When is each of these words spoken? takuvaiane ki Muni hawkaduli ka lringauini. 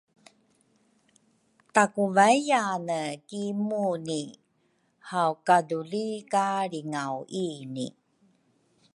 takuvaiane 1.75 3.01
ki 3.27 3.43
Muni 3.67 4.21
hawkaduli 5.09 6.07
ka 6.31 6.45
lringauini. 6.71 7.87